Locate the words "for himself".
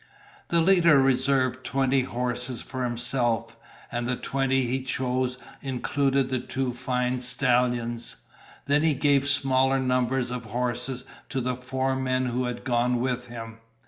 2.63-3.55